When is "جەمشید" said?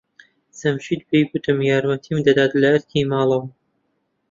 0.59-1.01